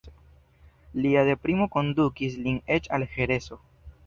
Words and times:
Lia 1.03 1.23
deprimo 1.27 1.67
kondukis 1.77 2.39
lin 2.47 2.59
eĉ 2.79 2.89
al 2.99 3.07
herezo. 3.15 3.61